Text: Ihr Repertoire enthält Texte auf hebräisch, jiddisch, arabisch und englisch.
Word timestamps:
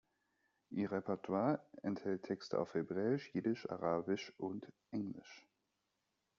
Ihr 0.71 0.91
Repertoire 0.91 1.63
enthält 1.83 2.23
Texte 2.23 2.57
auf 2.57 2.73
hebräisch, 2.73 3.29
jiddisch, 3.35 3.69
arabisch 3.69 4.33
und 4.39 4.65
englisch. 4.89 5.47